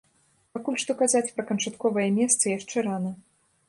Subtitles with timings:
[0.57, 3.19] Пакуль што казаць пра канчатковае месца яшчэ рана.